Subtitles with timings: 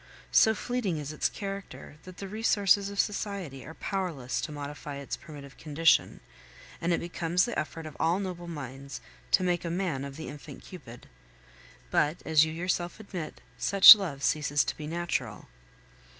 [0.31, 5.15] So fleeting is its character, that the resources of society are powerless to modify its
[5.15, 6.21] primitive condition,
[6.81, 10.27] and it becomes the effort of all noble minds to make a man of the
[10.27, 11.07] infant Cupid.
[11.91, 15.49] But, as you yourself admit, such love ceases to be natural.